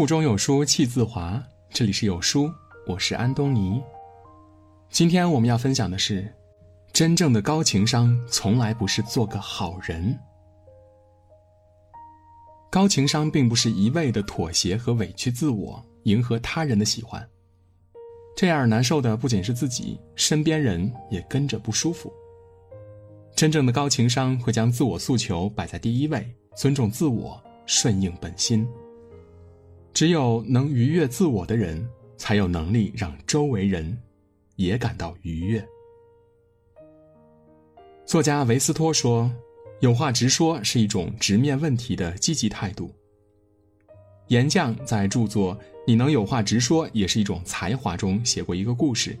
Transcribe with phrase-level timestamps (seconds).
[0.00, 1.38] 腹中有书气自华。
[1.68, 2.50] 这里是有书，
[2.86, 3.82] 我是安东尼。
[4.88, 6.26] 今天我们要分享的是，
[6.90, 10.18] 真正的高情商从来不是做个好人。
[12.70, 17.28] 高情商并不是一味的妥协和委屈自我，迎合他人的喜欢。
[18.34, 22.10] 这样难受的不仅是自己，身边人也跟着不舒服。
[23.36, 26.26] 真正的高情商会将自我诉求摆在第一位，
[26.56, 28.66] 尊重自我，顺应本心。
[30.00, 31.86] 只有能愉悦自我的人，
[32.16, 33.98] 才有能力让周围人
[34.56, 35.62] 也感到愉悦。
[38.06, 39.30] 作家维斯托说
[39.80, 42.90] ：“有话直说是一种直面问题的积极态度。”
[44.28, 45.54] 岩将在著作
[45.86, 49.14] 《你能有话直说也是一种才华》中写过一个故事。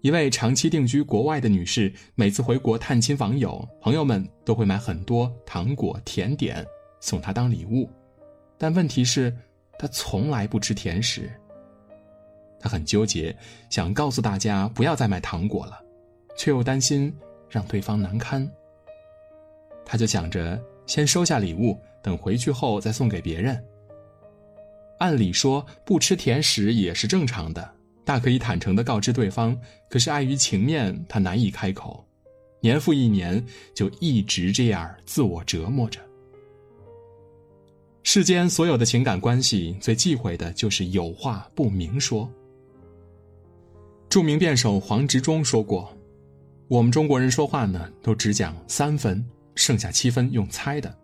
[0.00, 6.66] 一位长期定居国外的女士，每次回国探亲访友，朋友们都会买很多糖果、甜点
[6.98, 7.90] 送她当礼物，
[8.56, 9.30] 但问题是，
[9.78, 11.30] 他从来不吃甜食。
[12.58, 13.36] 他很纠结，
[13.70, 15.78] 想告诉大家不要再买糖果了，
[16.36, 17.14] 却又担心
[17.48, 18.50] 让对方难堪。
[19.84, 23.62] 他就想着先收下礼物，等回去后再送给别人。
[24.98, 27.72] 按理说，不吃甜食也是正常的。
[28.04, 29.56] 大可以坦诚地告知对方，
[29.90, 32.04] 可是碍于情面，他难以开口。
[32.60, 36.00] 年复一年，就一直这样自我折磨着。
[38.08, 42.30] 世间所有的情感关系，最忌讳的就是有话不明说。
[44.08, 45.92] 著名辩手黄执中说过
[46.70, 49.26] ：“我们中国人说话呢，都只讲三分，
[49.56, 50.96] 剩下七分用猜的，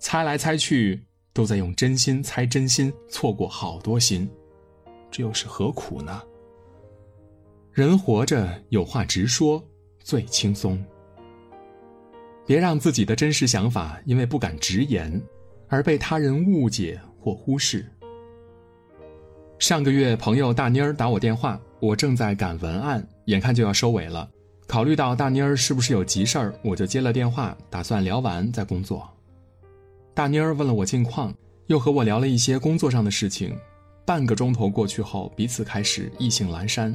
[0.00, 1.00] 猜来猜去，
[1.32, 4.28] 都在用真心猜真心，错过好多心。”
[5.12, 6.20] 这又是何苦呢？
[7.72, 9.62] 人活着有话直说
[10.00, 10.84] 最轻松。
[12.44, 15.22] 别让自己的真实想法因为不敢直言，
[15.68, 17.84] 而被他人误解或忽视。
[19.58, 24.28] 上个月，朋友大妮儿打我电话，我正在赶文案，眼看就要收尾了。
[24.66, 29.08] 考虑到大妮儿是不是有急事儿，我就接了电话，打算聊完再工作。
[30.12, 31.32] 大妮儿问了我近况，
[31.66, 33.56] 又和我聊了一些工作上的事情。
[34.04, 36.94] 半个钟头过去后，彼此开始意兴阑珊。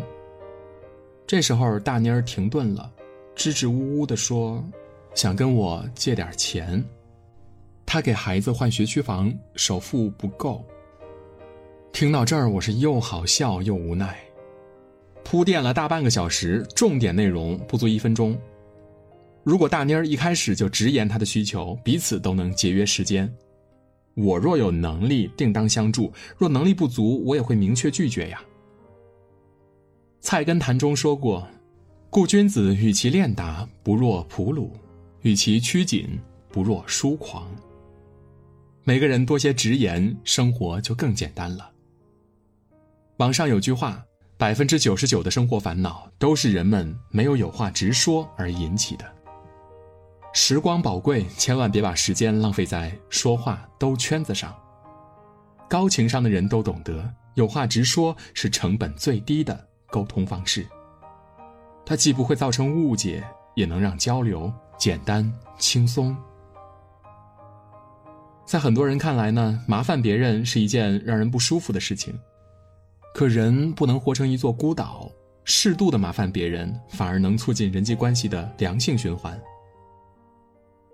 [1.26, 2.92] 这时候，大妮儿停顿了，
[3.36, 4.64] 支支吾吾地说
[5.16, 6.84] ：“想跟我借点钱。
[7.86, 10.66] 他给孩子换学区房，首付不够。”
[11.92, 14.18] 听到这儿，我是又好笑又无奈。
[15.24, 18.38] 铺垫了大半个小时，重点内容不足一分钟。
[19.44, 23.32] 如果大妮儿一开始就直言她的需求，彼此都能节约时间。
[24.16, 28.42] 我若有能力，定当相助；若能力不足，我也会明确拒绝呀。
[30.22, 31.48] 《菜根谭》中说过
[32.10, 34.70] ：“故君子与其练达，不若朴鲁；
[35.22, 36.20] 与其趋谨，
[36.50, 37.50] 不若疏狂。”
[38.84, 41.70] 每个人多些直言，生活就更简单了。
[43.18, 44.04] 网上有句话
[44.38, 49.06] ：“百分之九十九的生活烦恼，都是人们没有有话直说而引起的。”
[50.34, 54.56] 时光宝贵，千万别把时间浪费在说话兜圈子上。
[55.70, 60.66] 高情商的人都懂得，有话直说是成本最低的沟通方式。
[61.86, 63.24] 它既不会造成误解，
[63.56, 66.18] 也能让交流简单轻松。
[68.46, 72.14] 在很多人看来呢，麻烦别人是一件让人不舒服的事情。
[73.14, 75.12] 可人不能活成一座孤岛，
[75.44, 79.40] 适度的麻烦别人，反而能促进人际关系的良性循环。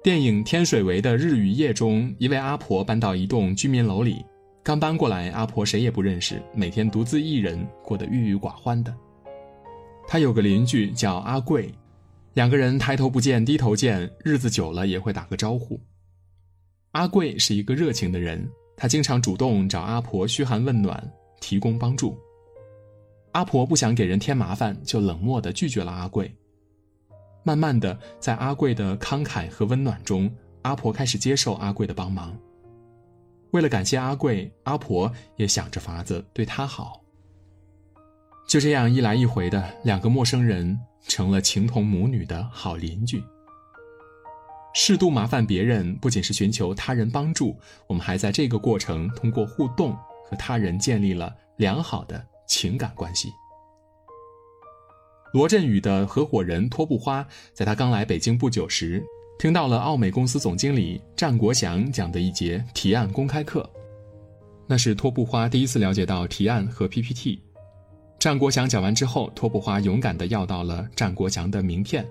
[0.04, 4.24] 电影《天水围的日与夜》中，一位阿婆搬到一栋居民楼里，
[4.64, 8.96] 刚搬过来，阿婆谁也不认识，每天独自一人过得郁郁寡欢的。
[10.08, 11.74] 她有个邻居叫阿贵，
[12.36, 15.80] 两个人抬头不见低头见，日子久了也会打个招呼。
[16.98, 18.44] 阿贵是一个热情的人，
[18.76, 22.18] 他经常主动找阿婆嘘寒问暖，提供帮助。
[23.34, 26.36] 阿婆不想给人添麻烦，就冷漠地拒绝了阿贵。
[27.44, 30.28] 慢慢的，在阿贵的慷慨和温暖中，
[30.64, 32.36] 阿婆开始接受阿贵的帮忙。
[33.52, 37.00] 为了感谢阿贵，阿婆也想着法子对他好。
[38.48, 40.76] 就这样一来一回的，两个陌生人
[41.08, 43.24] 成了情同母女的好邻居。
[44.80, 47.58] 适度麻烦别人，不仅是寻求他人帮助，
[47.88, 49.92] 我们还在这个过程通过互动
[50.24, 53.34] 和他人建立了良好的情感关系。
[55.34, 59.04] 罗振宇的合伙人托布花，在他刚来北京不久时，
[59.40, 63.68] 听到了奥美公司总经理战国祥讲的一节提案公开课。
[64.68, 67.42] 那是托布花第一次了解到提案和 PPT。
[68.20, 72.08] 战国祥讲完之后，托布花勇敢地要到了战国祥的名片。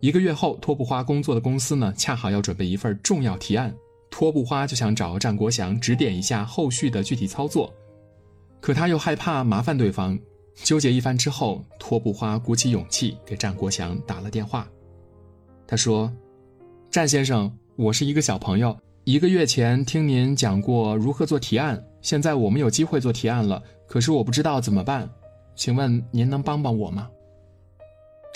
[0.00, 3.74] 一个月后，托布花工作的公司呢，恰好要准备一份重要提案，
[4.10, 7.72] 托布花就想找战国祥指点一下后续的具体操作，
[8.60, 10.18] 可他又害怕麻烦对方，
[10.54, 14.68] 纠结一番之后，托布花鼓起勇气给战国祥打了电话。
[15.66, 16.12] 他说
[16.90, 25.10] ：“战先生，我是一个小朋友，一个月前听您讲过如何做提案，现在我们有机会做提案了，可是我不知道怎么办，
[25.56, 27.08] 请问您能帮帮我吗？”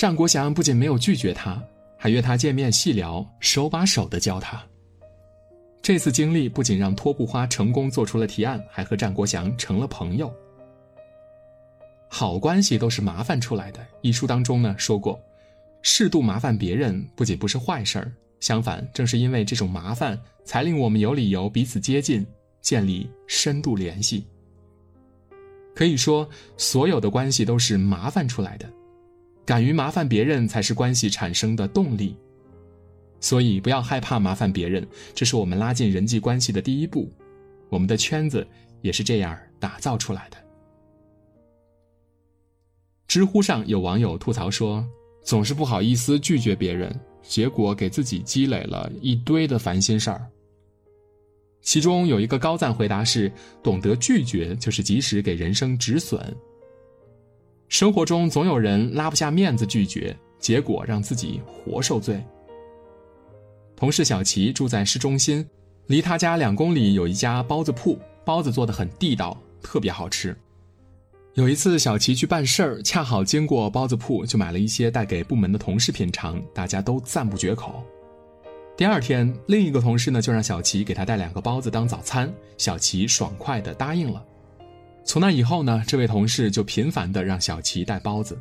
[0.00, 1.62] 战国祥不仅没有拒绝他，
[1.98, 4.58] 还约他见面细聊，手把手的教他。
[5.82, 10.32] 这次经历不仅让托布花成功做出了提案，还和战国祥成了朋友。
[12.08, 13.86] 好关系都是麻烦出来的。
[14.00, 15.20] 一书当中呢说过，
[15.82, 18.10] 适度麻烦别人不仅不是坏事儿，
[18.40, 22.26] 相反，正是因为这种麻烦，才令我们有理由彼此接近，
[22.62, 24.26] 建立深度联系。
[25.74, 26.26] 可以说，
[26.56, 28.66] 所有的关系都是麻烦出来的，
[29.50, 32.14] 敢于麻烦别人，才是关系产生的动力。
[33.18, 37.12] 所以，不要害怕麻烦别人，这是我们拉近人际关系的第一步。
[37.68, 38.46] 我们的圈子
[38.80, 40.36] 也是这样打造出来的。
[43.08, 44.86] 知乎上有网友吐槽说，
[45.24, 50.24] 总是不好意思拒绝别人，结果给自己积累了一堆的烦心事儿。
[51.60, 53.28] 其中有一个高赞回答是：
[53.64, 56.24] 懂得拒绝，就是及时给人生止损。
[57.70, 62.20] 生活中总有人拉不下面子拒绝，结果让自己活受罪。
[63.76, 65.48] 同事小齐住在市中心，
[65.86, 70.36] 离他家两公里有一家包子铺，包子做的很地道，特别好吃。
[71.34, 77.84] 有一次，小齐去办事儿，恰好经过包子铺，就买了一些带给部门的同事品尝，大家都赞不绝口。
[78.76, 84.26] 第二天，另一个同事呢就让小齐给他带两个包子当早餐，小齐爽快的答应了。
[85.10, 88.40] 从那以后呢，这位同事就频繁的让小齐带包子。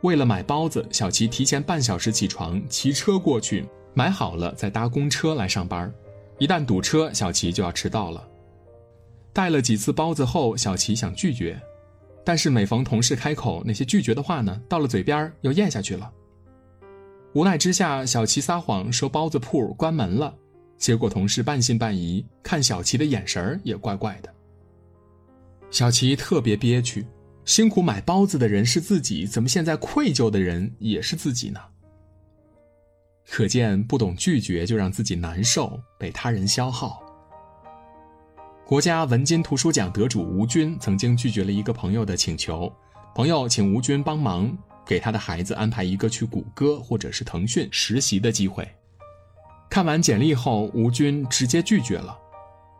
[0.00, 3.62] 为了买包子，小齐提前半小时起床，骑车过去。
[3.92, 5.92] 买好了再搭公车来上班，
[6.38, 8.26] 一旦堵车，小齐就要迟到了。
[9.34, 11.60] 带了几次包子后，小齐想拒绝，
[12.24, 16.10] 但是每逢同事开口，那些拒绝的话呢，到了嘴边又咽下去了。
[17.34, 20.34] 无奈之下，小齐撒谎说包子铺关门了，
[20.78, 24.32] 结果同事半信半疑，看小齐的眼神也怪怪的。
[25.70, 27.06] 小齐特别憋屈，
[27.44, 31.60] 辛苦买包子的人是自己，怎么现在愧疚的人也是自己呢？
[33.28, 37.02] 可见，不懂拒绝就让自己难受，被他人消耗。
[38.64, 42.72] 国家文津图书奖得主吴军曾经拒绝了一个朋友的请求，
[43.14, 48.66] 朋友请吴军帮忙给他的孩子安排一个去谷歌或者是腾讯实习的机会。
[49.68, 52.16] 看完简历后，吴军直接拒绝了。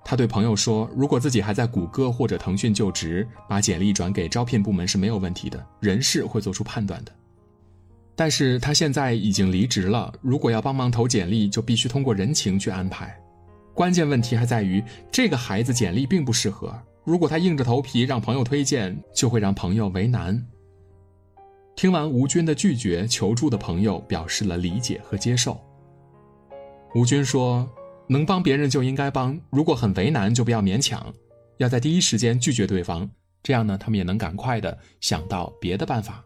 [0.08, 7.10] 他对朋友说：“如果自己还在谷歌或者腾讯就职，把简历转给招聘部门是没有问题的，人事会做出判断的。”
[8.14, 13.20] 但是他现在已经离职了，如果要帮忙投简历，就必须通过人情去安排。
[13.74, 14.80] 关键问题还在于
[15.10, 16.72] 这个孩子简历并不适合，
[17.02, 20.40] 如果他硬着头皮让朋友推荐，就会让朋友为难。
[21.74, 25.60] 听完吴军的拒绝，求助的朋友表示了理解和接受。
[26.94, 27.68] 吴军说
[28.08, 31.12] ：“能帮别人就应该帮，如果很为难就不要勉强，
[31.58, 33.08] 要在第一时间拒绝对方，
[33.42, 36.24] 这样呢，他们也能赶快的想到别的办法。”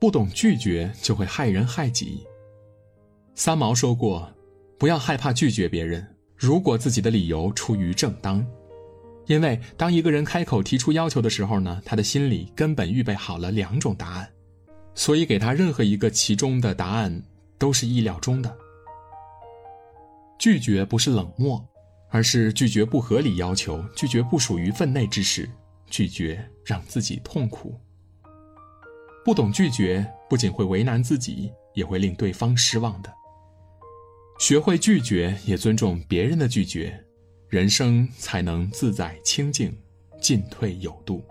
[0.00, 2.26] 不懂拒绝就会害人害己。
[3.34, 4.32] 三毛说过
[4.78, 6.06] ：“不要害怕拒绝别人，
[6.36, 8.44] 如果自己的理由出于正当。
[9.26, 14.28] 因为当一个人开口提出要求的时候呢，他的心里根本预备好了两种答案，
[14.94, 17.22] 所以给他任何一个其中的答案
[17.58, 18.56] 都是意料中的。
[20.40, 21.62] 拒绝不是冷漠，
[22.08, 25.46] 而是拒绝不合理要求，拒绝不属于分内之事，
[25.90, 27.78] 拒绝让自己痛苦。”
[29.22, 33.12] 不懂拒绝，不仅会为难自己，也会令对方失望的。
[34.38, 36.98] 学会拒绝，也尊重别人的拒绝，
[37.50, 39.76] 人生才能自在清静，
[40.22, 41.22] 进退有度。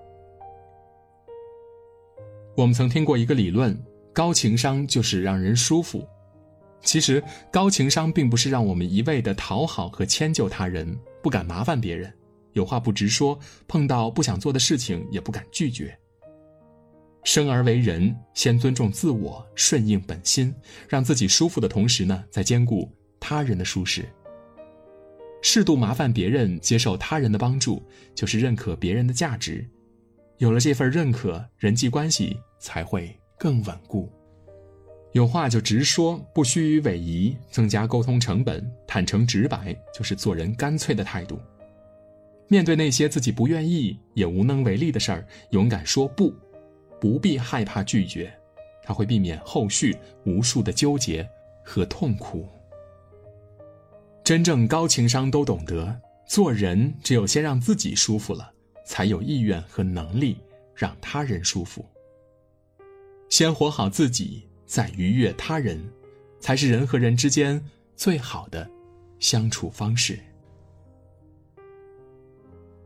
[2.55, 3.75] 我们曾听过一个理论：
[4.13, 6.07] 高情商就是让人舒服。
[6.81, 12.11] 其实，高情商并不是让我们一味的讨好和迁就他人，不敢麻烦别人，
[12.53, 15.97] 有话不直说，碰到不想做的事情也不敢拒绝。
[17.25, 20.55] 生而为人，先尊重自我，顺应本心，
[20.87, 24.07] 让自己舒服的同时呢，再兼顾他人的舒适。
[25.41, 27.83] 适度麻烦别人，接受他人的帮助，
[28.15, 29.69] 就是认可别人的价值。
[30.37, 34.09] 有了这份认可，人际关系才会更稳固。
[35.11, 38.63] 有话就直说，不虚伪仪，增加沟通成本。
[38.85, 41.39] 坦诚直白，就是做人干脆的态度。
[42.47, 46.33] 面对那些自己不愿意也无能为力的事儿，勇敢说不。
[46.99, 48.31] 不必害怕拒绝，
[48.83, 51.27] 他会避免后续无数的纠结
[51.63, 52.45] 和痛苦。
[54.23, 55.97] 真正高情商都懂得，
[56.27, 58.51] 做人只有先让自己舒服了，
[58.85, 60.37] 才有意愿和能力
[60.75, 61.85] 让他人舒服。
[63.29, 65.83] 先活好自己，在愉悦他人，
[66.39, 67.59] 才是人和人之间
[67.95, 68.69] 最好的
[69.17, 70.19] 相处方式。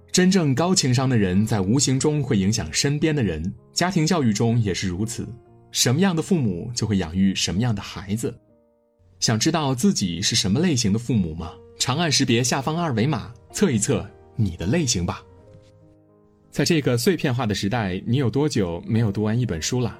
[0.09, 5.27] 真正高情商的人，在无形中会影响身边的人，家庭教育中也是如此。
[5.71, 8.33] 什么样的父母，就会养育什么样的孩子。
[9.19, 11.51] 想知道自己是什么类型的父母吗？
[11.77, 15.21] 长按识别下方二维码，测一测你的类型吧。
[16.49, 19.99] 在这个碎片化的时代，你有多久没有读完一本书了？